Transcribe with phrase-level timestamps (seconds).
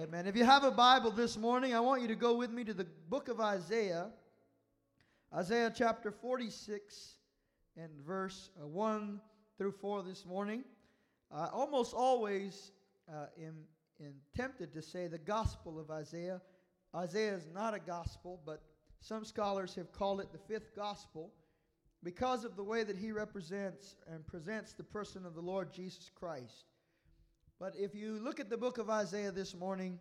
[0.00, 0.26] Amen.
[0.26, 2.72] If you have a Bible this morning, I want you to go with me to
[2.72, 4.06] the book of Isaiah,
[5.34, 7.16] Isaiah chapter 46
[7.76, 9.20] and verse uh, 1
[9.58, 10.64] through 4 this morning.
[11.30, 12.72] I almost always
[13.12, 13.56] uh, am,
[14.00, 16.40] am tempted to say the gospel of Isaiah.
[16.96, 18.62] Isaiah is not a gospel, but
[19.00, 21.30] some scholars have called it the fifth gospel
[22.02, 26.10] because of the way that he represents and presents the person of the Lord Jesus
[26.14, 26.69] Christ.
[27.60, 29.98] But if you look at the book of Isaiah this morning,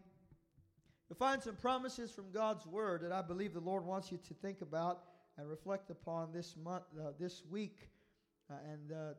[1.09, 4.33] you'll find some promises from God's word that I believe the Lord wants you to
[4.33, 5.01] think about
[5.37, 7.89] and reflect upon this month, uh, this week.
[8.49, 9.13] Uh, and uh,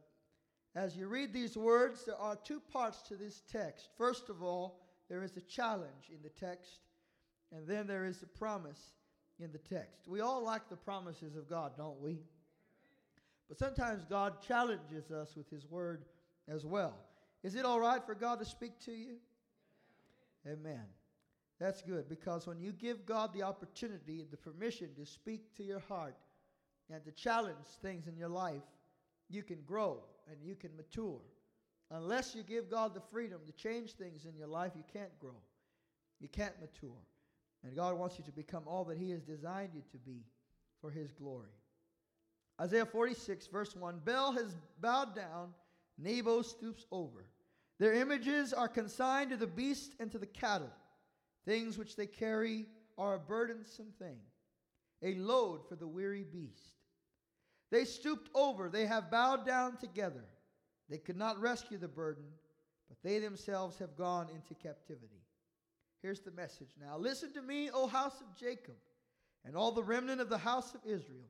[0.74, 3.91] as you read these words, there are two parts to this text.
[3.98, 4.80] First of all,
[5.11, 6.80] there is a challenge in the text,
[7.52, 8.95] and then there is a promise
[9.38, 10.09] in the text.
[10.09, 12.20] We all like the promises of God, don't we?
[13.50, 16.06] But sometimes God challenges us with His word
[16.48, 16.95] as well.
[17.42, 19.16] Is it all right for God to speak to you?
[20.46, 20.84] Amen.
[21.58, 25.62] That's good because when you give God the opportunity and the permission to speak to
[25.62, 26.16] your heart
[26.92, 28.62] and to challenge things in your life,
[29.28, 31.20] you can grow and you can mature.
[31.91, 35.36] Unless you give God the freedom to change things in your life, you can't grow.
[36.20, 36.97] You can't mature.
[37.64, 40.22] And God wants you to become all that He has designed you to be
[40.80, 41.50] for His glory.
[42.60, 45.52] Isaiah 46, verse 1 Bel has bowed down
[46.01, 47.27] Nebo stoops over.
[47.79, 50.70] Their images are consigned to the beast and to the cattle.
[51.45, 52.67] Things which they carry
[52.98, 54.19] are a burdensome thing,
[55.03, 56.75] a load for the weary beast.
[57.71, 60.25] They stooped over, they have bowed down together.
[60.89, 62.25] They could not rescue the burden,
[62.89, 65.23] but they themselves have gone into captivity.
[66.03, 66.98] Here's the message now.
[66.98, 68.77] Listen to me, O house of Jacob,
[69.45, 71.28] and all the remnant of the house of Israel,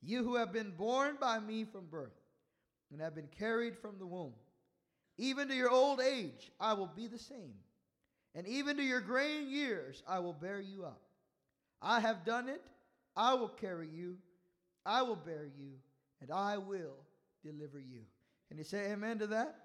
[0.00, 2.23] you who have been born by me from birth
[2.92, 4.34] and have been carried from the womb.
[5.16, 7.54] Even to your old age, I will be the same.
[8.34, 11.00] And even to your graying years, I will bear you up.
[11.80, 12.62] I have done it.
[13.16, 14.16] I will carry you.
[14.84, 15.72] I will bear you.
[16.20, 16.96] And I will
[17.44, 18.00] deliver you.
[18.48, 19.56] Can you say amen to that?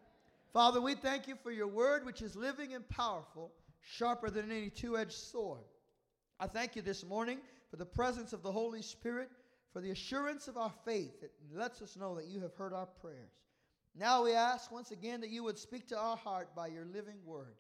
[0.53, 4.69] Father, we thank you for your word, which is living and powerful, sharper than any
[4.69, 5.62] two edged sword.
[6.40, 9.29] I thank you this morning for the presence of the Holy Spirit
[9.72, 12.88] for the assurance of our faith that lets us know that you have heard our
[12.88, 13.34] prayers.
[13.96, 17.18] Now we ask once again that you would speak to our heart by your living
[17.25, 17.56] word.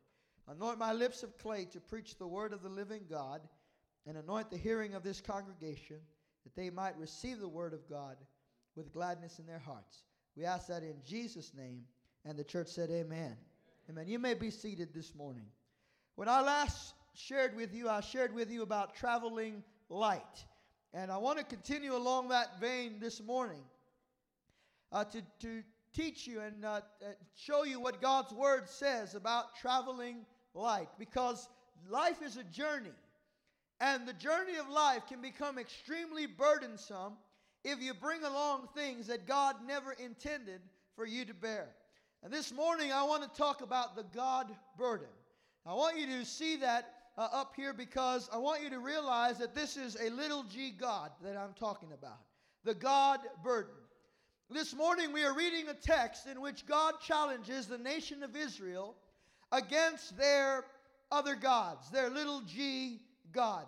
[0.47, 3.41] Anoint my lips of clay to preach the word of the living God,
[4.07, 5.97] and anoint the hearing of this congregation
[6.43, 8.17] that they might receive the word of God
[8.75, 10.03] with gladness in their hearts.
[10.35, 11.83] We ask that in Jesus' name.
[12.25, 13.35] And the church said, Amen.
[13.89, 14.07] Amen.
[14.07, 15.45] You may be seated this morning.
[16.15, 20.45] When I last shared with you, I shared with you about traveling light.
[20.93, 23.61] And I want to continue along that vein this morning
[24.91, 25.63] uh, to, to
[25.93, 30.89] teach you and uh, uh, show you what God's Word says about traveling light.
[30.97, 31.47] Because
[31.89, 32.89] life is a journey.
[33.79, 37.13] And the journey of life can become extremely burdensome
[37.63, 40.61] if you bring along things that God never intended
[40.95, 41.69] for you to bear.
[42.23, 44.47] And this morning, I want to talk about the God
[44.77, 45.07] burden.
[45.65, 49.37] I want you to see that uh, up here because I want you to realize
[49.39, 52.21] that this is a little g God that I'm talking about.
[52.63, 53.75] The God burden.
[54.49, 58.95] This morning we are reading a text in which God challenges the nation of Israel
[59.51, 60.63] against their
[61.11, 63.01] other gods, their little g
[63.33, 63.67] gods.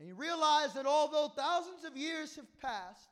[0.00, 3.10] And you realize that although thousands of years have passed,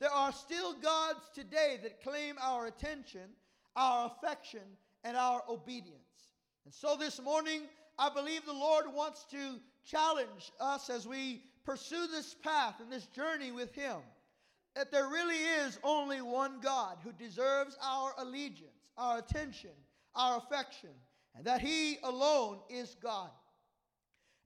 [0.00, 3.28] there are still gods today that claim our attention,
[3.76, 4.64] our affection,
[5.04, 6.00] and our obedience.
[6.64, 7.62] And so this morning,
[7.98, 13.06] I believe the Lord wants to challenge us as we pursue this path and this
[13.06, 13.96] journey with Him.
[14.74, 19.70] That there really is only one God who deserves our allegiance, our attention,
[20.14, 20.90] our affection,
[21.34, 23.30] and that He alone is God.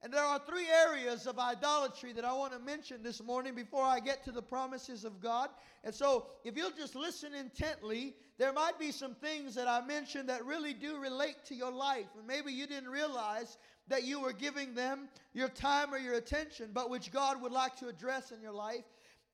[0.03, 3.83] And there are three areas of idolatry that I want to mention this morning before
[3.83, 5.49] I get to the promises of God.
[5.83, 10.27] And so, if you'll just listen intently, there might be some things that I mentioned
[10.29, 12.07] that really do relate to your life.
[12.17, 16.71] And maybe you didn't realize that you were giving them your time or your attention,
[16.73, 18.83] but which God would like to address in your life.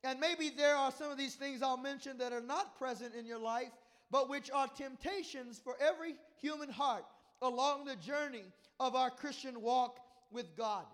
[0.04, 3.24] And maybe there are some of these things I'll mention that are not present in
[3.24, 3.72] your life,
[4.10, 7.04] but which are temptations for every human heart
[7.40, 8.44] along the journey
[8.78, 9.98] of our Christian walk
[10.30, 10.84] with God.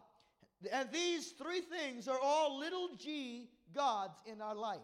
[0.72, 4.78] And these three things are all little g gods in our life.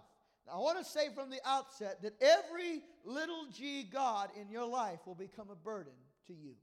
[0.46, 4.66] Now, I want to say from the outset that every little g God in your
[4.66, 5.92] life will become a burden
[6.26, 6.54] to you.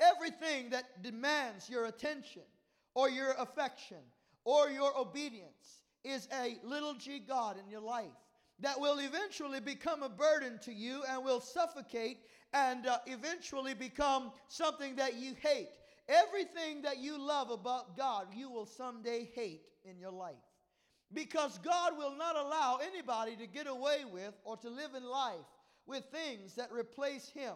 [0.00, 2.42] Everything that demands your attention
[2.94, 3.98] or your affection
[4.44, 8.08] or your obedience is a little g God in your life.
[8.60, 12.18] that will eventually become a burden to you and will suffocate
[12.52, 15.68] and uh, eventually become something that you hate.
[16.10, 20.34] Everything that you love about God, you will someday hate in your life.
[21.12, 25.46] Because God will not allow anybody to get away with or to live in life
[25.86, 27.52] with things that replace Him.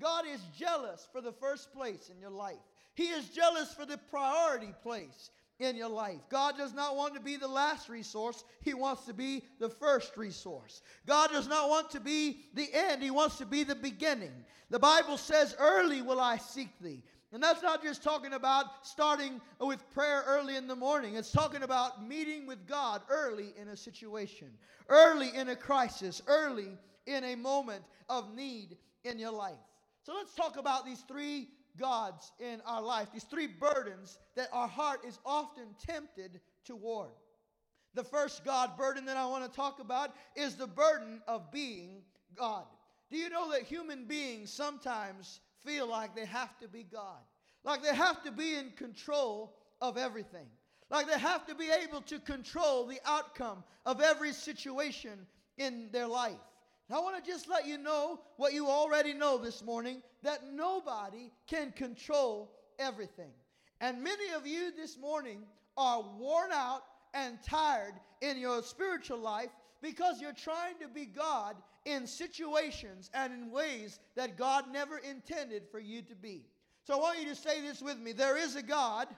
[0.00, 2.58] God is jealous for the first place in your life,
[2.94, 6.20] He is jealous for the priority place in your life.
[6.28, 10.16] God does not want to be the last resource, He wants to be the first
[10.16, 10.82] resource.
[11.06, 14.44] God does not want to be the end, He wants to be the beginning.
[14.70, 17.02] The Bible says, Early will I seek thee.
[17.32, 21.16] And that's not just talking about starting with prayer early in the morning.
[21.16, 24.48] It's talking about meeting with God early in a situation,
[24.88, 26.68] early in a crisis, early
[27.06, 29.54] in a moment of need in your life.
[30.02, 31.48] So let's talk about these three
[31.78, 37.12] gods in our life, these three burdens that our heart is often tempted toward.
[37.94, 42.02] The first God burden that I want to talk about is the burden of being
[42.36, 42.64] God.
[43.10, 47.20] Do you know that human beings sometimes feel like they have to be God?
[47.64, 50.46] Like they have to be in control of everything.
[50.90, 55.26] Like they have to be able to control the outcome of every situation
[55.58, 56.38] in their life.
[56.90, 61.30] I want to just let you know what you already know this morning that nobody
[61.46, 63.30] can control everything.
[63.80, 65.44] And many of you this morning
[65.78, 66.82] are worn out
[67.14, 69.48] and tired in your spiritual life
[69.80, 75.64] because you're trying to be God in situations and in ways that God never intended
[75.70, 76.44] for you to be.
[76.84, 79.08] So I want you to say this with me there is a God,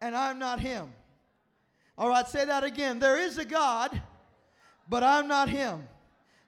[0.00, 0.92] and I'm not Him.
[1.96, 2.98] All right, say that again.
[2.98, 4.00] There is a God,
[4.88, 5.86] but I'm not Him.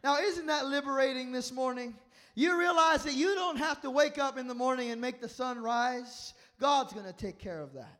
[0.03, 1.95] Now, isn't that liberating this morning?
[2.35, 5.29] You realize that you don't have to wake up in the morning and make the
[5.29, 6.33] sun rise.
[6.59, 7.99] God's going to take care of that.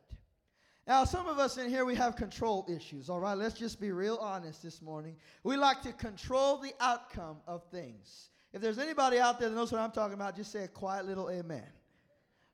[0.85, 3.37] Now, some of us in here, we have control issues, all right?
[3.37, 5.15] Let's just be real honest this morning.
[5.43, 8.29] We like to control the outcome of things.
[8.51, 11.05] If there's anybody out there that knows what I'm talking about, just say a quiet
[11.05, 11.67] little amen.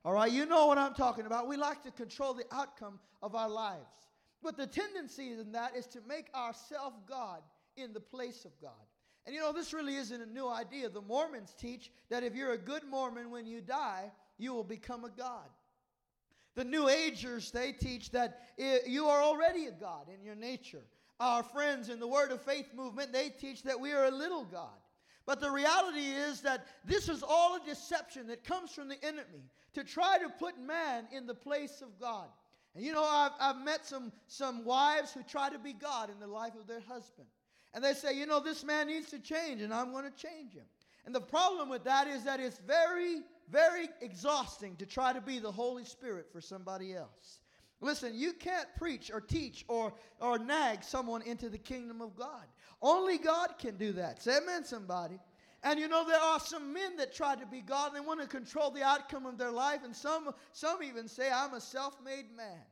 [0.04, 1.48] All right, you know what I'm talking about.
[1.48, 3.84] We like to control the outcome of our lives.
[4.42, 7.42] But the tendency in that is to make ourselves God
[7.76, 8.70] in the place of God.
[9.26, 10.88] And you know, this really isn't a new idea.
[10.88, 15.04] The Mormons teach that if you're a good Mormon when you die, you will become
[15.04, 15.48] a God.
[16.60, 18.42] The New Agers, they teach that
[18.86, 20.82] you are already a God in your nature.
[21.18, 24.44] Our friends in the Word of Faith movement, they teach that we are a little
[24.44, 24.76] God.
[25.24, 29.48] But the reality is that this is all a deception that comes from the enemy
[29.72, 32.28] to try to put man in the place of God.
[32.74, 36.20] And you know, I've, I've met some, some wives who try to be God in
[36.20, 37.28] the life of their husband.
[37.72, 40.52] And they say, you know, this man needs to change, and I'm going to change
[40.52, 40.66] him.
[41.06, 45.38] And the problem with that is that it's very, very exhausting to try to be
[45.38, 47.40] the Holy Spirit for somebody else.
[47.80, 52.44] Listen, you can't preach or teach or, or nag someone into the kingdom of God.
[52.82, 54.22] Only God can do that.
[54.22, 55.18] Say amen, somebody.
[55.62, 58.20] And you know, there are some men that try to be God and they want
[58.20, 59.80] to control the outcome of their life.
[59.84, 62.64] And some, some even say, I'm a self made man,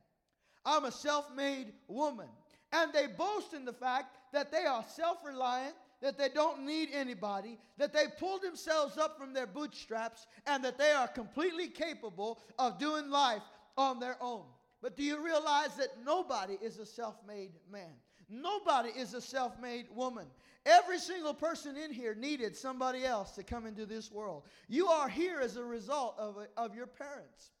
[0.65, 2.27] I'm a self made woman.
[2.71, 6.89] And they boast in the fact that they are self reliant, that they don't need
[6.93, 12.39] anybody, that they pull themselves up from their bootstraps, and that they are completely capable
[12.57, 13.43] of doing life
[13.77, 14.43] on their own.
[14.81, 17.91] But do you realize that nobody is a self made man?
[18.29, 20.27] Nobody is a self made woman.
[20.65, 24.43] Every single person in here needed somebody else to come into this world.
[24.67, 27.51] You are here as a result of, of your parents.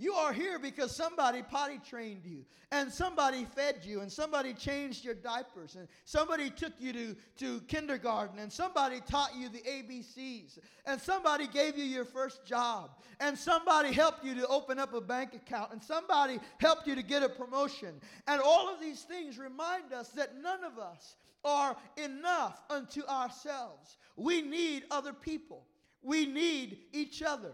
[0.00, 5.04] You are here because somebody potty trained you, and somebody fed you, and somebody changed
[5.04, 10.58] your diapers, and somebody took you to, to kindergarten, and somebody taught you the ABCs,
[10.86, 15.02] and somebody gave you your first job, and somebody helped you to open up a
[15.02, 18.00] bank account, and somebody helped you to get a promotion.
[18.26, 23.98] And all of these things remind us that none of us are enough unto ourselves.
[24.16, 25.66] We need other people,
[26.00, 27.52] we need each other.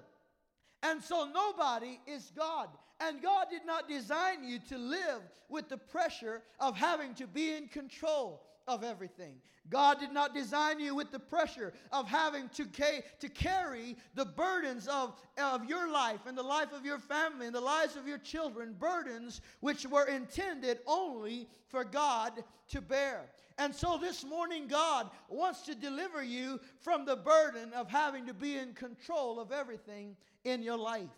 [0.82, 2.68] And so nobody is God.
[3.00, 7.52] And God did not design you to live with the pressure of having to be
[7.52, 9.36] in control of everything.
[9.68, 14.24] God did not design you with the pressure of having to, ca- to carry the
[14.24, 18.06] burdens of, of your life and the life of your family and the lives of
[18.06, 22.32] your children, burdens which were intended only for God
[22.68, 23.26] to bear.
[23.58, 28.34] And so this morning, God wants to deliver you from the burden of having to
[28.34, 30.16] be in control of everything
[30.46, 31.10] in your life.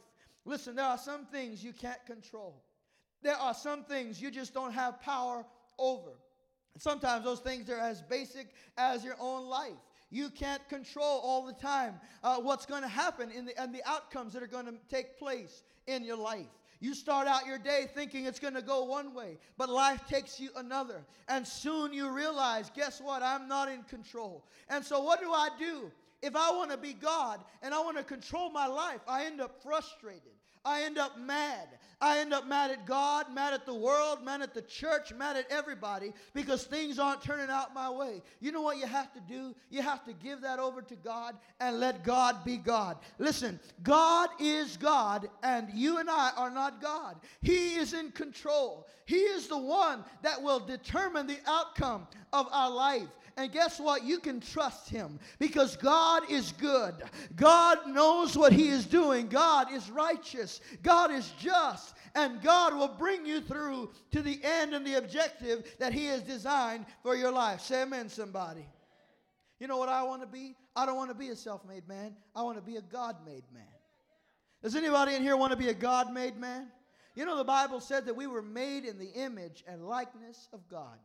[0.45, 2.63] Listen, there are some things you can't control.
[3.23, 5.45] There are some things you just don't have power
[5.79, 6.13] over.
[6.79, 9.77] Sometimes those things are as basic as your own life.
[10.11, 13.83] You can't control all the time uh, what's going to happen in the, and the
[13.87, 16.47] outcomes that are going to take place in your life.
[16.81, 20.41] You start out your day thinking it's going to go one way, but life takes
[20.41, 21.05] you another.
[21.29, 23.23] And soon you realize, guess what?
[23.23, 24.45] I'm not in control.
[24.71, 25.91] And so, what do I do?
[26.23, 29.41] If I want to be God and I want to control my life, I end
[29.41, 30.33] up frustrated.
[30.65, 31.69] I end up mad.
[32.01, 35.37] I end up mad at God, mad at the world, mad at the church, mad
[35.37, 38.23] at everybody because things aren't turning out my way.
[38.41, 39.55] You know what you have to do?
[39.71, 42.99] You have to give that over to God and let God be God.
[43.19, 47.17] Listen, God is God and you and I are not God.
[47.41, 48.87] He is in control.
[49.07, 53.09] He is the one that will determine the outcome of our life.
[53.39, 54.03] And guess what?
[54.03, 56.95] You can trust him because God is good.
[57.37, 59.29] God knows what he is doing.
[59.29, 60.61] God is righteous.
[60.83, 61.95] God is just.
[62.17, 66.21] And God will bring you through to the end and the objective that he has
[66.23, 67.61] designed for your life.
[67.61, 68.67] Say amen, somebody.
[69.61, 70.57] You know what I want to be?
[70.75, 72.17] I don't want to be a self made man.
[72.35, 73.63] I want to be a God made man.
[74.65, 76.73] Does anybody in here want to be a God made man?
[77.15, 80.69] You know, the Bible said that we were made in the image and likeness of
[80.69, 80.99] God.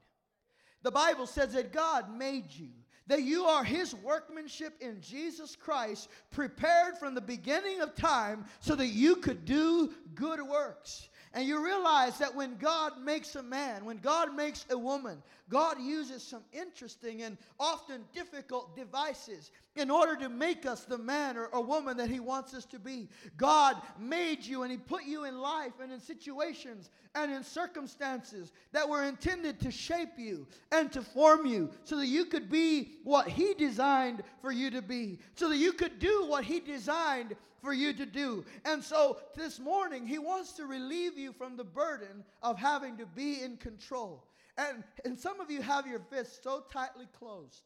[0.83, 2.69] The Bible says that God made you,
[3.07, 8.75] that you are His workmanship in Jesus Christ, prepared from the beginning of time so
[8.75, 11.09] that you could do good works.
[11.35, 15.81] And you realize that when God makes a man, when God makes a woman, God
[15.81, 21.47] uses some interesting and often difficult devices in order to make us the man or,
[21.47, 23.09] or woman that He wants us to be.
[23.35, 28.51] God made you and He put you in life and in situations and in circumstances
[28.71, 32.91] that were intended to shape you and to form you so that you could be
[33.03, 37.35] what He designed for you to be, so that you could do what He designed
[37.63, 38.43] for you to do.
[38.65, 43.05] And so this morning, He wants to relieve you from the burden of having to
[43.05, 44.27] be in control.
[44.57, 47.63] And, and some of you have your fists so tightly closed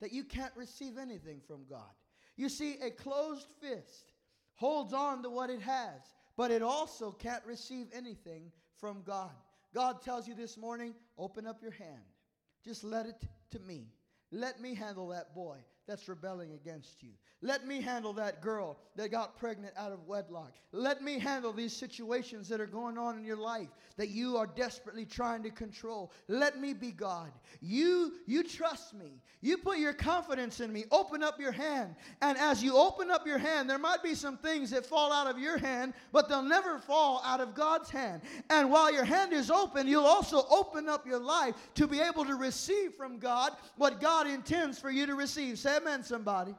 [0.00, 1.90] that you can't receive anything from God.
[2.36, 4.12] You see, a closed fist
[4.54, 6.00] holds on to what it has,
[6.36, 9.30] but it also can't receive anything from God.
[9.74, 12.02] God tells you this morning open up your hand,
[12.64, 13.86] just let it to me.
[14.30, 17.10] Let me handle that boy that's rebelling against you.
[17.44, 20.52] Let me handle that girl that got pregnant out of wedlock.
[20.70, 24.46] Let me handle these situations that are going on in your life that you are
[24.46, 26.12] desperately trying to control.
[26.28, 27.32] Let me be God.
[27.60, 29.20] You you trust me.
[29.40, 30.84] You put your confidence in me.
[30.92, 31.96] Open up your hand.
[32.20, 35.26] And as you open up your hand, there might be some things that fall out
[35.26, 38.22] of your hand, but they'll never fall out of God's hand.
[38.50, 42.24] And while your hand is open, you'll also open up your life to be able
[42.24, 45.58] to receive from God what God intends for you to receive.
[45.58, 46.54] Say amen somebody.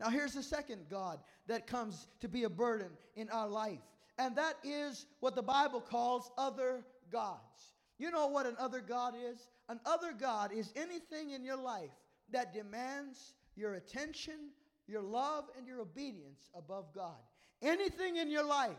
[0.00, 3.80] Now, here's the second God that comes to be a burden in our life,
[4.18, 7.72] and that is what the Bible calls other gods.
[7.98, 9.48] You know what an other God is?
[9.68, 11.90] An other God is anything in your life
[12.30, 14.50] that demands your attention,
[14.86, 17.16] your love, and your obedience above God.
[17.62, 18.76] Anything in your life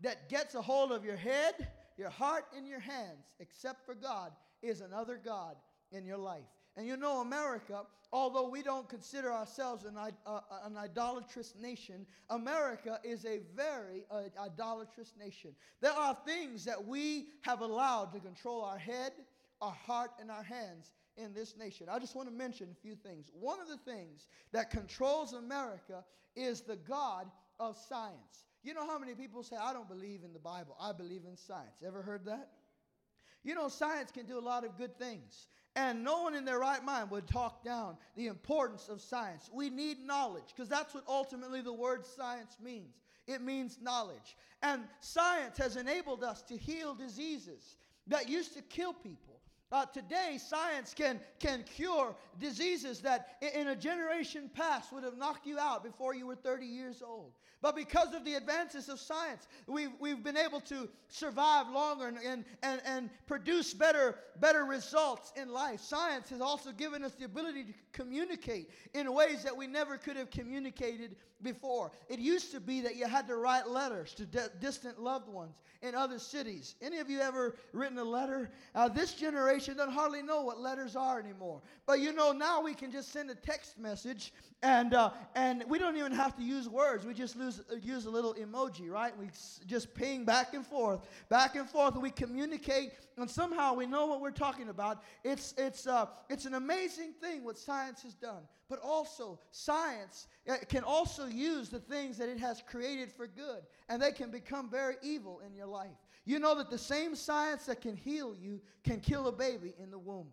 [0.00, 4.32] that gets a hold of your head, your heart, and your hands, except for God,
[4.62, 5.56] is another God
[5.92, 6.42] in your life.
[6.78, 7.82] And you know, America,
[8.12, 14.22] although we don't consider ourselves an, uh, an idolatrous nation, America is a very uh,
[14.40, 15.56] idolatrous nation.
[15.80, 19.10] There are things that we have allowed to control our head,
[19.60, 21.88] our heart, and our hands in this nation.
[21.90, 23.26] I just want to mention a few things.
[23.32, 26.04] One of the things that controls America
[26.36, 27.26] is the God
[27.58, 28.44] of science.
[28.62, 31.36] You know how many people say, I don't believe in the Bible, I believe in
[31.36, 31.82] science?
[31.84, 32.50] Ever heard that?
[33.42, 35.46] You know, science can do a lot of good things.
[35.76, 39.48] And no one in their right mind would talk down the importance of science.
[39.52, 42.96] We need knowledge because that's what ultimately the word science means.
[43.26, 44.36] It means knowledge.
[44.62, 47.76] And science has enabled us to heal diseases
[48.08, 49.37] that used to kill people.
[49.70, 55.46] Uh, today, science can, can cure diseases that in, a generation past would have knocked
[55.46, 57.32] you out before you were 30 years old.
[57.60, 62.18] But because of the advances of science, we've, we've been able to survive longer and,
[62.24, 65.80] and, and, and produce better, better results in life.
[65.80, 70.16] Science has also given us the ability to communicate in ways that we never could
[70.16, 71.90] have communicated before.
[72.08, 75.56] It used to be that you had to write letters to d- distant loved ones
[75.82, 76.74] in other cities.
[76.82, 78.50] Any of you ever written a letter?
[78.74, 81.60] Uh, this generation doesn't hardly know what letters are anymore.
[81.86, 85.78] But you know, now we can just send a text message and, uh, and we
[85.78, 87.06] don't even have to use words.
[87.06, 89.16] We just lose, uh, use a little emoji, right?
[89.16, 89.28] We
[89.66, 91.96] just ping back and forth, back and forth.
[91.96, 95.02] We communicate, and somehow we know what we're talking about.
[95.24, 98.42] It's, it's, uh, it's an amazing thing what science has done.
[98.68, 103.62] But also, science uh, can also use the things that it has created for good,
[103.88, 105.96] and they can become very evil in your life.
[106.28, 109.90] You know that the same science that can heal you can kill a baby in
[109.90, 110.26] the womb.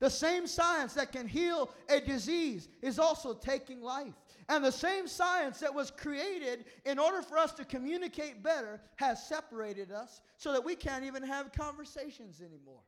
[0.00, 4.14] The same science that can heal a disease is also taking life.
[4.48, 9.24] And the same science that was created in order for us to communicate better has
[9.24, 12.82] separated us so that we can't even have conversations anymore.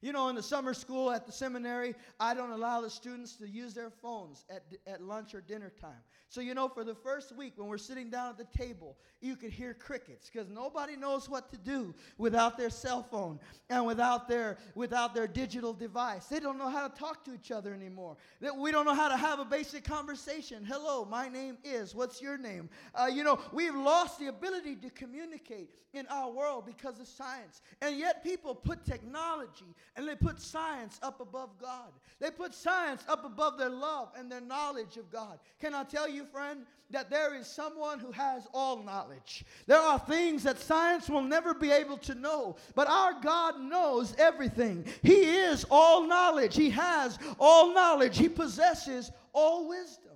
[0.00, 3.48] You know, in the summer school at the seminary, I don't allow the students to
[3.48, 5.98] use their phones at, at lunch or dinner time.
[6.28, 9.34] So, you know, for the first week when we're sitting down at the table, you
[9.34, 13.40] could hear crickets because nobody knows what to do without their cell phone
[13.70, 16.26] and without their, without their digital device.
[16.26, 18.16] They don't know how to talk to each other anymore.
[18.56, 20.64] We don't know how to have a basic conversation.
[20.64, 21.92] Hello, my name is.
[21.94, 22.68] What's your name?
[22.94, 27.62] Uh, you know, we've lost the ability to communicate in our world because of science.
[27.80, 31.90] And yet people put technology and they put science up above God.
[32.20, 35.40] They put science up above their love and their knowledge of God.
[35.60, 39.44] Can I tell you, friend, that there is someone who has all knowledge.
[39.66, 44.14] There are things that science will never be able to know, but our God knows
[44.18, 44.84] everything.
[45.02, 50.12] He is all knowledge, He has all knowledge, He possesses all wisdom.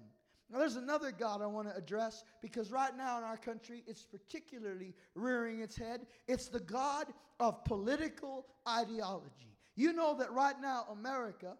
[0.48, 4.04] Now, there's another God I want to address because right now in our country, it's
[4.04, 6.06] particularly rearing its head.
[6.28, 7.06] It's the God
[7.40, 9.51] of political ideology.
[9.76, 11.56] You know that right now, America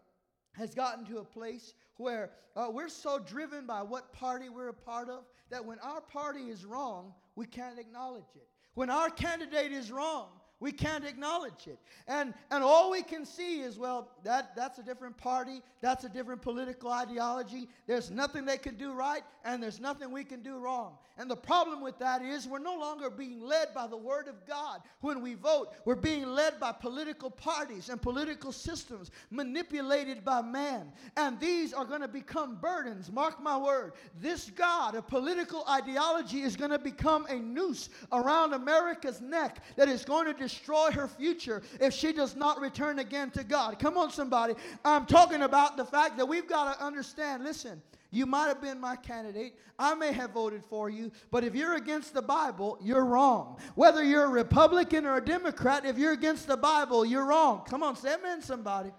[0.53, 4.73] has gotten to a place where uh, we're so driven by what party we're a
[4.73, 8.47] part of that when our party is wrong, we can't acknowledge it.
[8.75, 10.29] When our candidate is wrong,
[10.63, 11.77] we can't acknowledge it.
[12.07, 16.09] And, and all we can see is, well, that, that's a different party, that's a
[16.09, 17.67] different political ideology.
[17.85, 20.97] There's nothing they can do right, and there's nothing we can do wrong.
[21.17, 24.47] And the problem with that is we're no longer being led by the Word of
[24.47, 24.81] God.
[25.01, 30.91] When we vote, we're being led by political parties and political systems manipulated by man.
[31.17, 33.11] And these are going to become burdens.
[33.11, 33.93] Mark my word.
[34.19, 39.89] This God of political ideology is going to become a noose around America's neck that
[39.89, 43.79] is going to destroy her future if she does not return again to God.
[43.79, 44.53] Come on, somebody.
[44.83, 47.81] I'm talking about the fact that we've got to understand listen,
[48.11, 49.55] you might have been my candidate.
[49.79, 53.57] I may have voted for you, but if you're against the Bible, you're wrong.
[53.73, 57.63] Whether you're a Republican or a Democrat, if you're against the Bible, you're wrong.
[57.67, 58.91] Come on, say amen, somebody.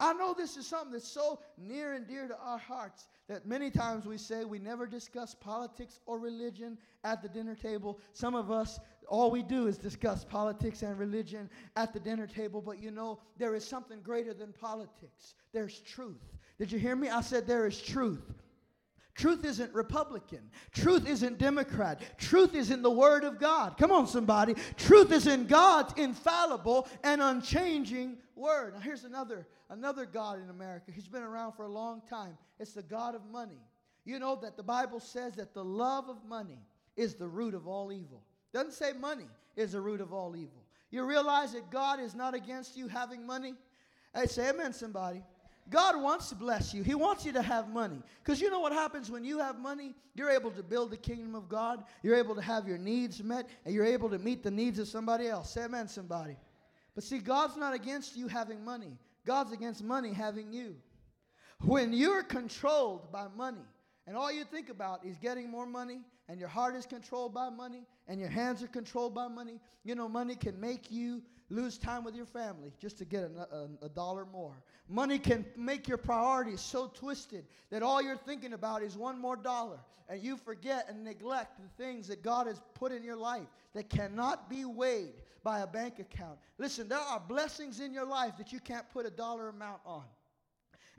[0.00, 3.70] I know this is something that's so near and dear to our hearts that many
[3.70, 7.98] times we say we never discuss politics or religion at the dinner table.
[8.12, 8.78] Some of us,
[9.08, 13.18] all we do is discuss politics and religion at the dinner table, but you know,
[13.36, 15.34] there is something greater than politics.
[15.52, 16.22] There's truth.
[16.58, 17.08] Did you hear me?
[17.08, 18.22] I said there is truth.
[19.14, 20.48] Truth isn't Republican.
[20.72, 22.00] Truth isn't Democrat.
[22.18, 23.76] Truth is in the Word of God.
[23.76, 24.54] Come on, somebody.
[24.76, 28.74] Truth is in God's infallible and unchanging Word.
[28.74, 30.92] Now, here's another, another God in America.
[30.92, 32.38] He's been around for a long time.
[32.60, 33.58] It's the God of money.
[34.04, 36.62] You know that the Bible says that the love of money
[36.96, 38.22] is the root of all evil.
[38.52, 40.62] Doesn't say money is the root of all evil.
[40.90, 43.54] You realize that God is not against you having money?
[44.14, 45.22] Hey, say amen, somebody.
[45.70, 46.82] God wants to bless you.
[46.82, 48.02] He wants you to have money.
[48.22, 49.94] Because you know what happens when you have money?
[50.14, 51.84] You're able to build the kingdom of God.
[52.02, 54.88] You're able to have your needs met, and you're able to meet the needs of
[54.88, 55.50] somebody else.
[55.50, 56.36] Say amen, somebody.
[56.94, 60.74] But see, God's not against you having money, God's against money having you.
[61.60, 63.66] When you're controlled by money,
[64.08, 67.50] and all you think about is getting more money, and your heart is controlled by
[67.50, 71.76] money, and your hands are controlled by money, you know, money can make you lose
[71.76, 74.62] time with your family just to get a, a, a, dollar more.
[74.88, 79.36] Money can make your priorities so twisted that all you're thinking about is one more
[79.36, 83.46] dollar, and you forget and neglect the things that God has put in your life
[83.74, 85.12] that cannot be weighed
[85.44, 86.38] by a bank account.
[86.56, 90.04] Listen, there are blessings in your life that you can't put a dollar amount on.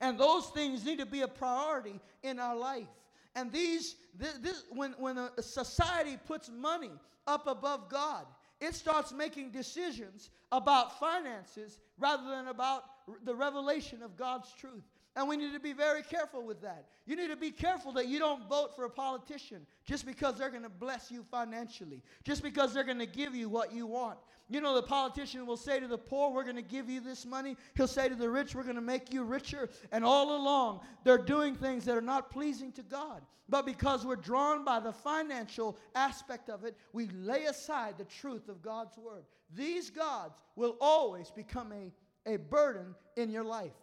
[0.02, 2.88] And those things need to be a priority in our life.
[3.36, 6.92] And these, this, this, when, when a society puts money
[7.28, 8.26] up above God,
[8.60, 12.84] it starts making decisions about finances rather than about
[13.24, 14.84] the revelation of God's truth.
[15.16, 16.86] And we need to be very careful with that.
[17.06, 20.52] You need to be careful that you don't vote for a politician just because they're
[20.52, 24.20] going to bless you financially, just because they're going to give you what you want.
[24.50, 27.26] You know, the politician will say to the poor, We're going to give you this
[27.26, 27.58] money.
[27.76, 29.70] He'll say to the rich, We're going to make you richer.
[29.92, 33.22] And all along, they're doing things that are not pleasing to God.
[33.50, 38.48] But because we're drawn by the financial aspect of it, we lay aside the truth
[38.48, 39.24] of God's word.
[39.56, 43.74] These gods will always become a, a burden in your life.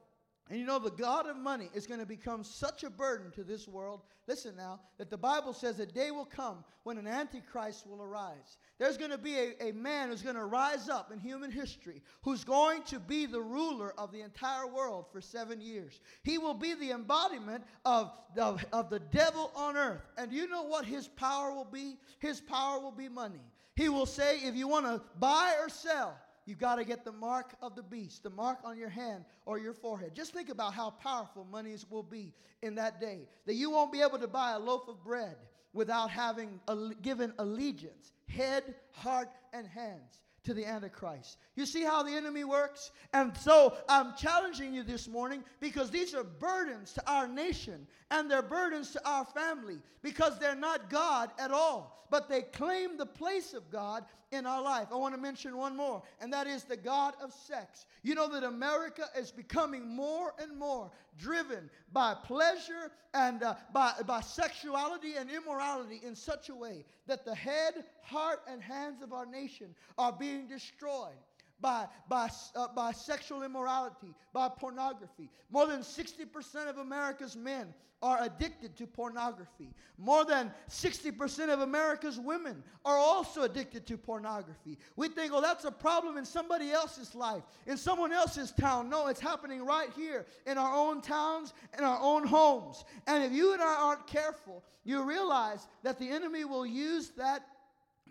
[0.48, 3.42] And you know, the God of money is going to become such a burden to
[3.42, 4.02] this world.
[4.28, 8.58] Listen now, that the Bible says a day will come when an antichrist will arise.
[8.78, 12.00] There's going to be a, a man who's going to rise up in human history
[12.22, 16.00] who's going to be the ruler of the entire world for seven years.
[16.22, 20.06] He will be the embodiment of, of, of the devil on earth.
[20.16, 21.96] And you know what his power will be?
[22.20, 23.42] His power will be money.
[23.74, 27.12] He will say, if you want to buy or sell, you got to get the
[27.12, 30.14] mark of the beast, the mark on your hand or your forehead.
[30.14, 32.32] Just think about how powerful monies will be
[32.62, 33.28] in that day.
[33.46, 35.36] That you won't be able to buy a loaf of bread
[35.72, 36.60] without having
[37.02, 41.38] given allegiance, head, heart, and hands to the Antichrist.
[41.56, 42.92] You see how the enemy works?
[43.12, 48.30] And so I'm challenging you this morning because these are burdens to our nation and
[48.30, 53.06] they're burdens to our family because they're not God at all, but they claim the
[53.06, 54.88] place of God in our life.
[54.92, 57.86] I want to mention one more, and that is the God of sex.
[58.02, 63.92] You know that America is becoming more and more driven by pleasure and uh, by,
[64.06, 69.12] by sexuality and immorality in such a way that the head, heart, and hands of
[69.12, 71.14] our nation are being destroyed
[71.60, 75.30] by, by, uh, by sexual immorality, by pornography.
[75.50, 79.72] More than 60% of America's men are addicted to pornography.
[79.96, 84.78] More than 60% of America's women are also addicted to pornography.
[84.96, 88.90] We think, oh, that's a problem in somebody else's life, in someone else's town.
[88.90, 92.84] No, it's happening right here in our own towns, in our own homes.
[93.06, 97.46] And if you and I aren't careful, you realize that the enemy will use that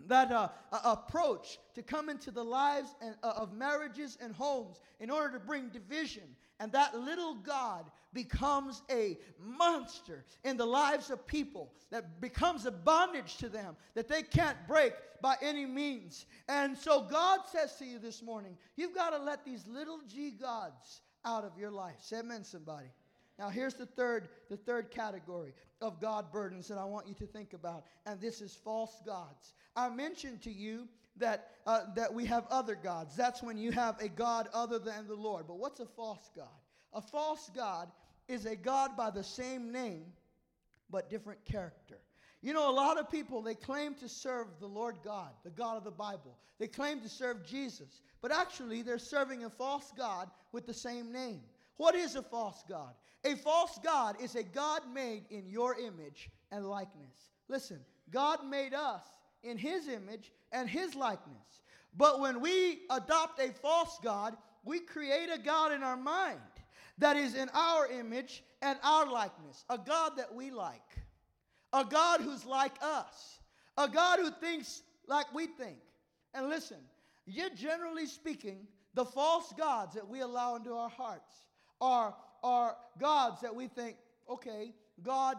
[0.06, 0.48] that uh,
[0.84, 5.44] approach to come into the lives and, uh, of marriages and homes in order to
[5.44, 6.24] bring division.
[6.58, 12.70] And that little God becomes a monster in the lives of people, that becomes a
[12.70, 16.24] bondage to them that they can't break by any means.
[16.48, 20.30] And so God says to you this morning, you've got to let these little g
[20.30, 21.96] gods out of your life.
[22.00, 22.88] Say amen, somebody.
[23.38, 27.26] Now here's the third, the third category of God burdens that I want you to
[27.26, 29.54] think about, and this is false gods.
[29.74, 33.16] I mentioned to you that, uh, that we have other gods.
[33.16, 35.46] That's when you have a God other than the Lord.
[35.46, 36.46] But what's a false God?
[36.92, 37.88] A false God
[38.28, 40.06] is a God by the same name,
[40.90, 41.98] but different character.
[42.42, 45.76] You know, a lot of people, they claim to serve the Lord God, the God
[45.76, 46.36] of the Bible.
[46.58, 51.12] They claim to serve Jesus, but actually they're serving a false God with the same
[51.12, 51.40] name.
[51.76, 52.94] What is a false God?
[53.24, 57.30] A false God is a God made in your image and likeness.
[57.48, 59.02] Listen, God made us
[59.42, 61.62] in his image and his likeness.
[61.96, 66.40] But when we adopt a false God, we create a God in our mind
[66.98, 70.98] that is in our image and our likeness, a God that we like,
[71.72, 73.38] a God who's like us,
[73.76, 75.78] a God who thinks like we think.
[76.34, 76.78] And listen,
[77.26, 81.46] yet generally speaking, the false gods that we allow into our hearts
[81.80, 83.96] are, are gods that we think,
[84.28, 85.36] okay, God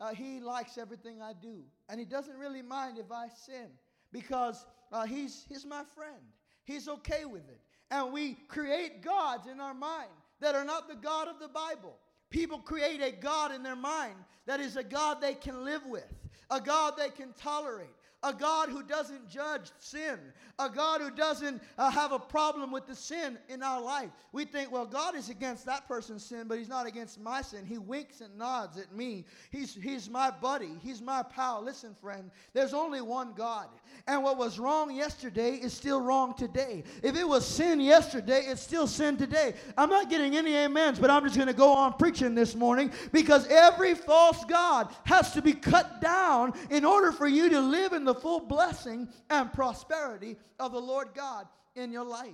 [0.00, 1.62] uh, he likes everything I do.
[1.88, 3.68] And he doesn't really mind if I sin
[4.12, 6.22] because uh, he's, he's my friend.
[6.64, 7.60] He's okay with it.
[7.90, 11.96] And we create gods in our mind that are not the God of the Bible.
[12.30, 14.14] People create a God in their mind
[14.46, 16.06] that is a God they can live with,
[16.50, 17.88] a God they can tolerate,
[18.22, 20.18] a God who doesn't judge sin,
[20.58, 24.10] a God who doesn't uh, have a problem with the sin in our life.
[24.32, 27.64] We think, well, God is against that person's sin, but He's not against my sin.
[27.64, 29.24] He winks and nods at me.
[29.50, 31.62] He's, he's my buddy, He's my pal.
[31.62, 33.68] Listen, friend, there's only one God.
[34.06, 36.84] And what was wrong yesterday is still wrong today.
[37.02, 39.54] If it was sin yesterday, it's still sin today.
[39.76, 42.92] I'm not getting any amens, but I'm just going to go on preaching this morning
[43.12, 47.92] because every false God has to be cut down in order for you to live
[47.92, 51.46] in the the full blessing and prosperity of the Lord God
[51.76, 52.32] in your life.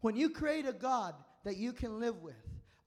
[0.00, 2.34] When you create a God that you can live with,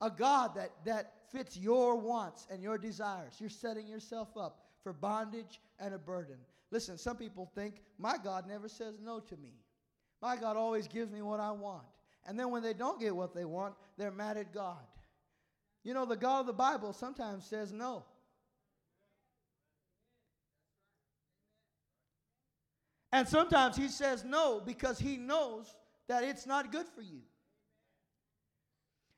[0.00, 4.92] a God that, that fits your wants and your desires, you're setting yourself up for
[4.92, 6.38] bondage and a burden.
[6.72, 9.52] Listen, some people think, my God never says no to me.
[10.20, 11.84] My God always gives me what I want.
[12.26, 14.82] And then when they don't get what they want, they're mad at God.
[15.84, 18.04] You know, the God of the Bible sometimes says no.
[23.12, 25.74] And sometimes he says no because he knows
[26.08, 27.20] that it's not good for you.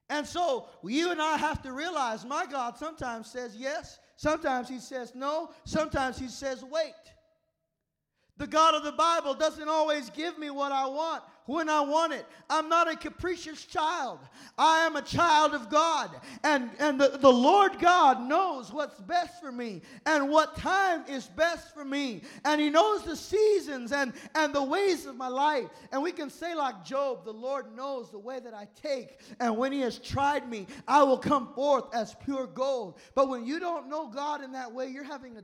[0.08, 4.78] And so you and I have to realize my God sometimes says yes, sometimes he
[4.78, 6.92] says no, sometimes he says wait.
[8.36, 12.12] The God of the Bible doesn't always give me what I want when I want
[12.12, 12.26] it.
[12.48, 14.18] I'm not a capricious child.
[14.58, 16.10] I am a child of God.
[16.44, 21.26] And, and the, the Lord God knows what's best for me and what time is
[21.28, 22.22] best for me.
[22.44, 25.66] And He knows the seasons and, and the ways of my life.
[25.92, 29.20] And we can say, like Job, the Lord knows the way that I take.
[29.40, 32.98] And when He has tried me, I will come forth as pure gold.
[33.14, 35.42] But when you don't know God in that way, you're having a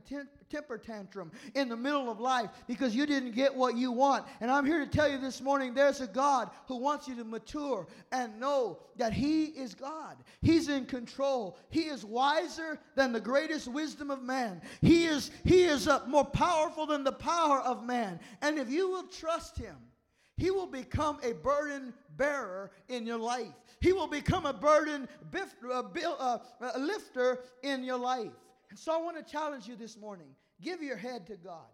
[0.49, 4.25] temper tantrum in the middle of life because you didn't get what you want.
[4.41, 7.23] And I'm here to tell you this morning there's a God who wants you to
[7.23, 10.17] mature and know that He is God.
[10.43, 11.57] He's in control.
[11.71, 14.61] He is wiser than the greatest wisdom of man.
[14.81, 18.19] He is, he is uh, more powerful than the power of man.
[18.43, 19.75] And if you will trust Him,
[20.37, 23.55] He will become a burden bearer in your life.
[23.81, 26.37] He will become a burden bif- uh, bil- uh,
[26.77, 28.33] lifter in your life.
[28.69, 30.35] And so I want to challenge you this morning.
[30.61, 31.65] Give your head to God.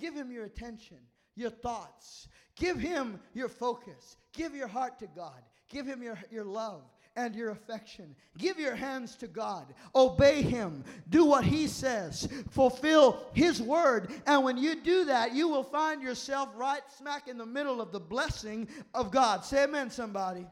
[0.00, 0.98] Give him your attention,
[1.38, 2.28] your thoughts.
[2.56, 4.16] Give him your focus.
[4.32, 5.42] Give your heart to God.
[5.68, 6.82] Give him your, your love
[7.18, 8.14] and your affection.
[8.38, 9.66] Give your hands to God.
[9.94, 10.84] Obey Him.
[11.10, 12.28] Do what He says.
[12.50, 14.12] Fulfill His word.
[14.24, 17.90] And when you do that, you will find yourself right smack in the middle of
[17.90, 19.44] the blessing of God.
[19.44, 20.46] Say amen, somebody.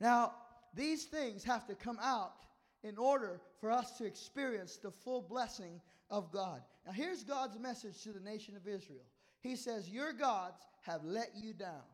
[0.00, 0.32] Now,
[0.74, 2.34] these things have to come out
[2.82, 6.62] in order for us to experience the full blessing of God.
[6.84, 9.04] Now, here's God's message to the nation of Israel
[9.44, 11.84] He says, Your gods have let you down.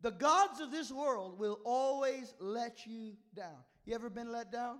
[0.00, 3.56] The gods of this world will always let you down.
[3.84, 4.78] You ever been let down?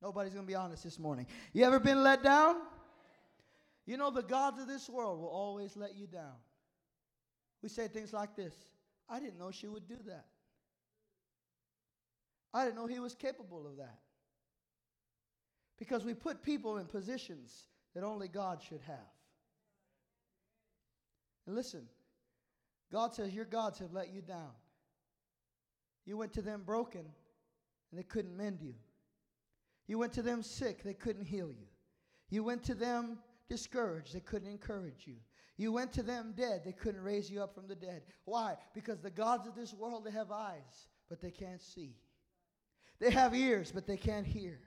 [0.00, 1.26] Nobody's going to be honest this morning.
[1.52, 2.56] You ever been let down?
[3.84, 6.36] You know, the gods of this world will always let you down.
[7.62, 8.54] We say things like this
[9.10, 10.26] I didn't know she would do that.
[12.52, 13.98] I didn't know he was capable of that.
[15.80, 18.96] Because we put people in positions that only God should have.
[21.46, 21.86] And listen,
[22.92, 24.52] God says, Your gods have let you down.
[26.04, 28.74] You went to them broken, and they couldn't mend you.
[29.86, 31.66] You went to them sick, they couldn't heal you.
[32.30, 35.16] You went to them discouraged, they couldn't encourage you.
[35.56, 38.02] You went to them dead, they couldn't raise you up from the dead.
[38.24, 38.56] Why?
[38.74, 41.94] Because the gods of this world, they have eyes, but they can't see.
[42.98, 44.60] They have ears, but they can't hear.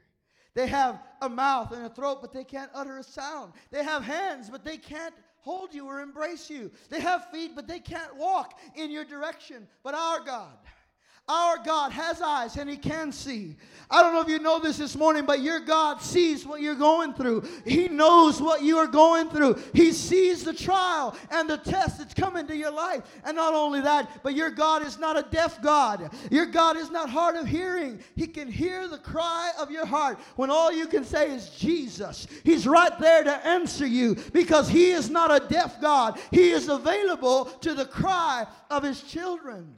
[0.58, 3.54] They have a mouth and a throat, but they can't utter a sound.
[3.70, 6.72] They have hands, but they can't hold you or embrace you.
[6.90, 9.68] They have feet, but they can't walk in your direction.
[9.84, 10.58] But our God,
[11.28, 13.56] our God has eyes and He can see.
[13.90, 16.76] I don't know if you know this this morning, but your God sees what you're
[16.76, 17.48] going through.
[17.66, 19.62] He knows what you are going through.
[19.74, 23.04] He sees the trial and the test that's coming to your life.
[23.24, 26.12] And not only that, but your God is not a deaf God.
[26.30, 28.00] Your God is not hard of hearing.
[28.16, 32.28] He can hear the cry of your heart when all you can say is Jesus.
[32.44, 36.20] He's right there to answer you because He is not a deaf God.
[36.32, 39.76] He is available to the cry of His children.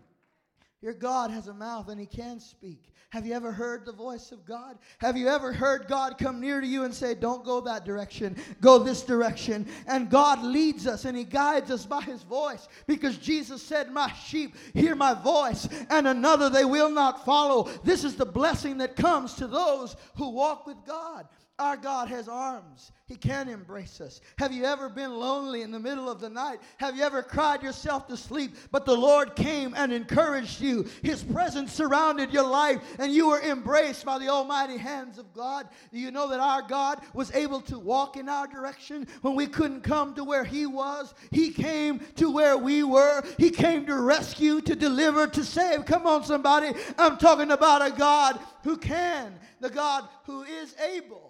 [0.82, 2.94] Your God has a mouth and he can speak.
[3.10, 4.78] Have you ever heard the voice of God?
[5.00, 8.38] Have you ever heard God come near to you and say, Don't go that direction,
[8.62, 9.68] go this direction?
[9.88, 14.12] And God leads us and he guides us by his voice because Jesus said, My
[14.12, 17.64] sheep hear my voice, and another they will not follow.
[17.84, 21.28] This is the blessing that comes to those who walk with God.
[21.60, 22.94] Our God has arms.
[23.06, 24.22] He can embrace us.
[24.38, 26.60] Have you ever been lonely in the middle of the night?
[26.78, 30.88] Have you ever cried yourself to sleep, but the Lord came and encouraged you?
[31.04, 35.68] His presence surrounded your life, and you were embraced by the almighty hands of God.
[35.92, 39.48] Do you know that our God was able to walk in our direction when we
[39.48, 41.14] couldn't come to where He was?
[41.32, 43.22] He came to where we were.
[43.38, 45.86] He came to rescue, to deliver, to save.
[45.86, 46.72] Come on, somebody.
[46.98, 51.29] I'm talking about a God who can, the God who is able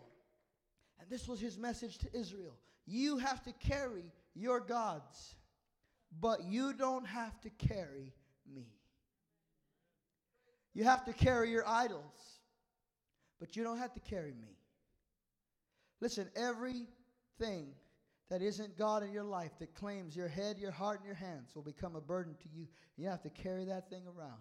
[1.09, 2.55] this was his message to Israel.
[2.85, 5.35] You have to carry your gods,
[6.19, 8.13] but you don't have to carry
[8.53, 8.67] me.
[10.73, 12.39] You have to carry your idols,
[13.39, 14.55] but you don't have to carry me.
[15.99, 17.73] Listen, everything
[18.29, 21.55] that isn't God in your life that claims your head, your heart, and your hands
[21.55, 22.67] will become a burden to you.
[22.95, 24.39] You have to carry that thing around.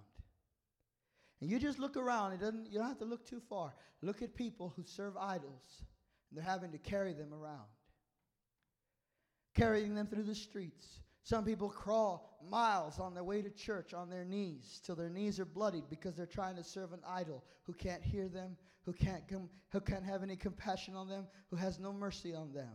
[1.40, 2.32] And you just look around.
[2.32, 3.74] It doesn't, you don't have to look too far.
[4.02, 5.84] Look at people who serve idols
[6.32, 7.66] they're having to carry them around,
[9.54, 11.00] carrying them through the streets.
[11.22, 15.38] Some people crawl miles on their way to church on their knees till their knees
[15.38, 19.26] are bloodied because they're trying to serve an idol who can't hear them, who can't,
[19.28, 22.70] com- who can't have any compassion on them, who has no mercy on them.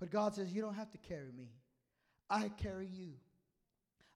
[0.00, 1.50] But God says, You don't have to carry me,
[2.28, 3.12] I carry you.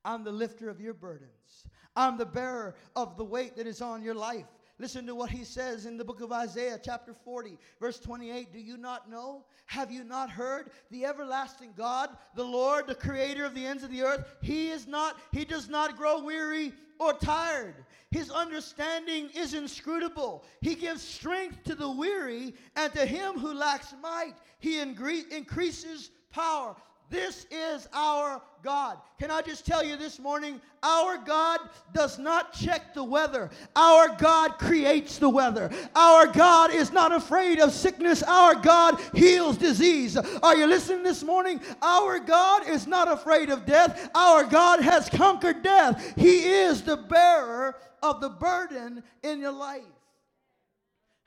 [0.04, 1.66] I'm the lifter of your burdens.
[1.94, 4.46] I'm the bearer of the weight that is on your life.
[4.80, 8.50] Listen to what he says in the book of Isaiah, chapter 40, verse 28.
[8.50, 9.44] Do you not know?
[9.66, 10.70] Have you not heard?
[10.90, 14.86] The everlasting God, the Lord, the creator of the ends of the earth, he is
[14.86, 17.74] not, he does not grow weary or tired.
[18.10, 20.44] His understanding is inscrutable.
[20.62, 26.74] He gives strength to the weary, and to him who lacks might, he increases power.
[27.10, 28.98] This is our God.
[29.18, 30.60] Can I just tell you this morning?
[30.80, 31.58] Our God
[31.92, 33.50] does not check the weather.
[33.74, 35.72] Our God creates the weather.
[35.96, 38.22] Our God is not afraid of sickness.
[38.22, 40.16] Our God heals disease.
[40.16, 41.60] Are you listening this morning?
[41.82, 44.08] Our God is not afraid of death.
[44.14, 46.14] Our God has conquered death.
[46.16, 49.82] He is the bearer of the burden in your life.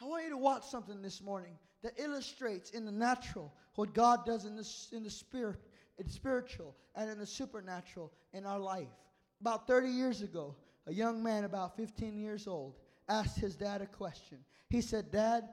[0.02, 4.26] I want you to watch something this morning that illustrates in the natural what God
[4.26, 5.60] does in the, in the spirit
[5.98, 8.88] in spiritual and in the supernatural in our life.
[9.42, 10.56] About 30 years ago,
[10.88, 12.76] a young man about 15 years old
[13.10, 14.40] asked his dad a question.
[14.70, 15.50] He said, "Dad,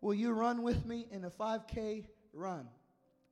[0.00, 2.68] will you run with me in a 5K run?"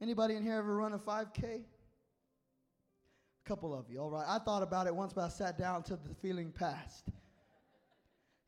[0.01, 1.45] Anybody in here ever run a 5K?
[1.45, 4.27] A couple of you, all right.
[4.29, 7.09] I thought about it once, but I sat down until the feeling passed.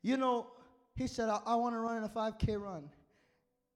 [0.01, 0.47] You know,
[0.95, 2.89] he said, I, I want to run in a 5K run.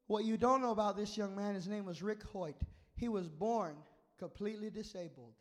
[0.07, 2.55] What you don't know about this young man, his name was Rick Hoyt.
[2.95, 3.75] He was born
[4.17, 5.33] completely disabled.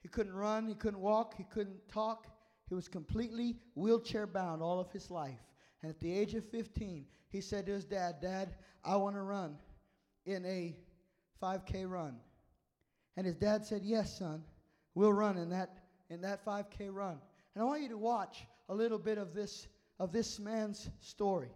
[0.00, 2.26] He couldn't run, he couldn't walk, he couldn't talk.
[2.68, 5.40] He was completely wheelchair bound all of his life.
[5.82, 9.22] And at the age of 15, he said to his dad, Dad, I want to
[9.22, 9.56] run
[10.26, 10.76] in a
[11.42, 12.16] 5K run.
[13.16, 14.42] And his dad said, Yes, son,
[14.94, 15.78] we'll run in that,
[16.10, 17.18] in that 5K run.
[17.54, 19.66] And I want you to watch a little bit of this,
[19.98, 21.50] of this man's story.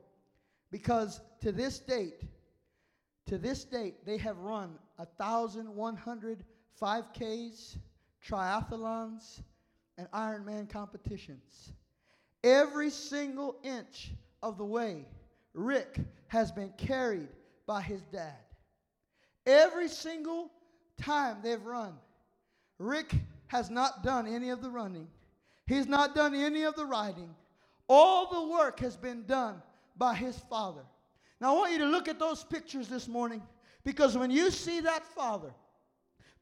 [0.70, 2.24] Because to this date,
[3.26, 6.44] to this date, they have run 1,100
[6.80, 7.76] 5Ks,
[8.26, 9.42] triathlons,
[9.98, 11.72] and Ironman competitions.
[12.42, 14.10] Every single inch
[14.42, 15.06] of the way,
[15.54, 17.28] Rick has been carried
[17.66, 18.34] by his dad.
[19.46, 20.50] Every single
[21.00, 21.94] time they've run,
[22.78, 23.14] Rick
[23.48, 25.06] has not done any of the running.
[25.66, 27.34] He's not done any of the riding.
[27.88, 29.62] All the work has been done
[29.96, 30.82] by his father.
[31.42, 33.42] Now, I want you to look at those pictures this morning
[33.82, 35.52] because when you see that father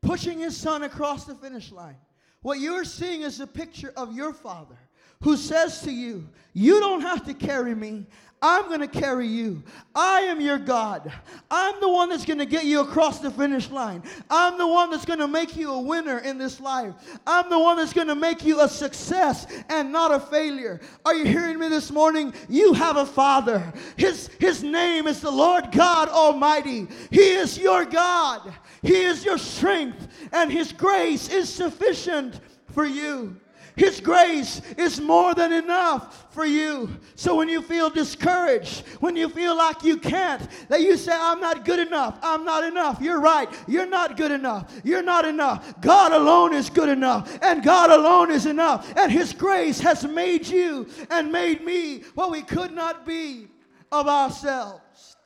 [0.03, 1.97] pushing his son across the finish line,
[2.43, 4.77] what you're seeing is a picture of your father
[5.23, 8.09] who says to you, You don't have to carry me.
[8.43, 9.63] I'm going to carry you.
[9.95, 11.13] I am your God.
[11.51, 14.03] I'm the one that's going to get you across the finish line.
[14.31, 16.95] I'm the one that's going to make you a winner in this life.
[17.27, 20.81] I'm the one that's going to make you a success and not a failure.
[21.05, 22.33] Are you hearing me this morning?
[22.49, 23.73] You have a father.
[23.97, 26.89] His, his name is the Lord God Almighty.
[27.11, 28.55] He is your God.
[28.83, 32.41] He is your strength, and His grace is sufficient
[32.73, 33.39] for you.
[33.81, 37.01] His grace is more than enough for you.
[37.15, 41.41] So when you feel discouraged, when you feel like you can't, that you say, I'm
[41.41, 43.01] not good enough, I'm not enough.
[43.01, 43.49] You're right.
[43.67, 44.71] You're not good enough.
[44.85, 45.81] You're not enough.
[45.81, 48.93] God alone is good enough, and God alone is enough.
[48.99, 53.49] And His grace has made you and made me what we could not be
[53.91, 55.17] of ourselves.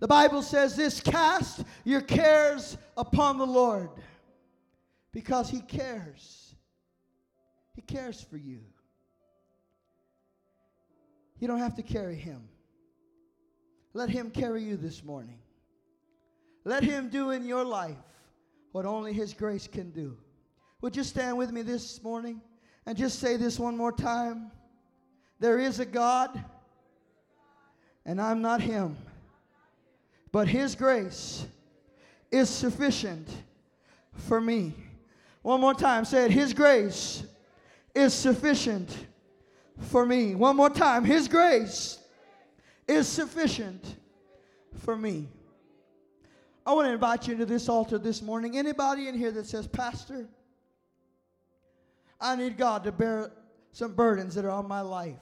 [0.00, 3.90] The Bible says this cast your cares upon the Lord
[5.12, 6.39] because He cares.
[7.74, 8.60] He cares for you.
[11.38, 12.48] You don't have to carry him.
[13.94, 15.38] Let him carry you this morning.
[16.64, 17.96] Let him do in your life
[18.72, 20.16] what only his grace can do.
[20.80, 22.40] Would you stand with me this morning
[22.86, 24.50] and just say this one more time?
[25.38, 26.44] There is a God,
[28.04, 28.96] and I'm not him.
[30.32, 31.46] But his grace
[32.30, 33.28] is sufficient
[34.12, 34.74] for me.
[35.42, 36.30] One more time, say it.
[36.30, 37.24] His grace
[37.94, 39.06] is sufficient
[39.78, 40.34] for me.
[40.34, 41.04] One more time.
[41.04, 41.98] His grace
[42.86, 43.96] is sufficient
[44.84, 45.28] for me.
[46.66, 48.56] I want to invite you to this altar this morning.
[48.56, 50.28] Anybody in here that says, Pastor,
[52.20, 53.32] I need God to bear
[53.72, 55.16] some burdens that are on my life.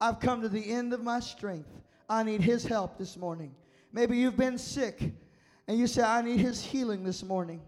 [0.00, 1.70] I've come to the end of my strength.
[2.08, 3.54] I need His help this morning.
[3.92, 5.12] Maybe you've been sick
[5.68, 7.60] and you say, I need His healing this morning.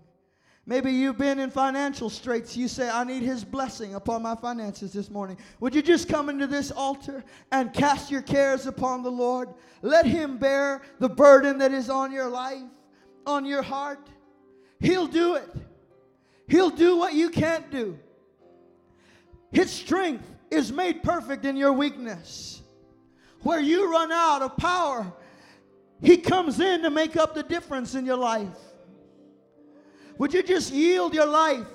[0.64, 2.56] Maybe you've been in financial straits.
[2.56, 5.36] You say, I need His blessing upon my finances this morning.
[5.58, 9.48] Would you just come into this altar and cast your cares upon the Lord?
[9.82, 12.62] Let Him bear the burden that is on your life,
[13.26, 14.06] on your heart.
[14.78, 15.48] He'll do it.
[16.46, 17.98] He'll do what you can't do.
[19.50, 22.62] His strength is made perfect in your weakness.
[23.42, 25.12] Where you run out of power,
[26.00, 28.56] He comes in to make up the difference in your life.
[30.18, 31.66] Would you just yield your life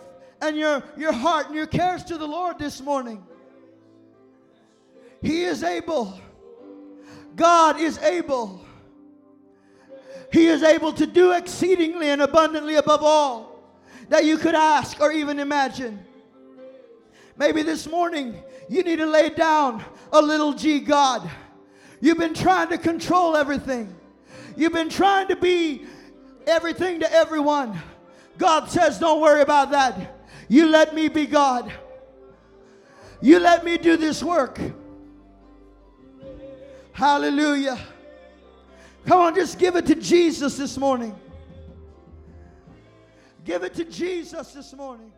[0.41, 3.23] and your, your heart and your cares to the Lord this morning?
[5.21, 6.19] He is able.
[7.35, 8.65] God is able.
[10.31, 13.63] He is able to do exceedingly and abundantly above all
[14.09, 15.99] that you could ask or even imagine.
[17.37, 21.29] Maybe this morning you need to lay down a little G God.
[21.99, 23.95] You've been trying to control everything,
[24.55, 25.85] you've been trying to be
[26.45, 27.79] everything to everyone.
[28.37, 30.15] God says, Don't worry about that.
[30.47, 31.71] You let me be God.
[33.21, 34.59] You let me do this work.
[36.91, 37.77] Hallelujah.
[39.05, 41.15] Come on, just give it to Jesus this morning.
[43.43, 45.11] Give it to Jesus this morning.